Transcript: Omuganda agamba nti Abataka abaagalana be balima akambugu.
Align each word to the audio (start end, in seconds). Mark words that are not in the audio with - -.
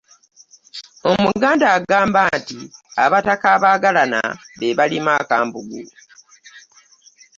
Omuganda 1.11 1.65
agamba 1.77 2.21
nti 2.37 2.59
Abataka 3.03 3.47
abaagalana 3.55 4.21
be 4.59 4.69
balima 4.77 5.11
akambugu. 5.21 5.81